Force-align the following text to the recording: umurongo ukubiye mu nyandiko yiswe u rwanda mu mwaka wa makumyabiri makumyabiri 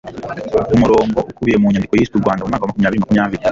umurongo 0.75 1.19
ukubiye 1.29 1.57
mu 1.61 1.67
nyandiko 1.73 1.93
yiswe 1.99 2.15
u 2.15 2.23
rwanda 2.23 2.41
mu 2.43 2.49
mwaka 2.49 2.63
wa 2.63 2.69
makumyabiri 2.69 3.01
makumyabiri 3.03 3.43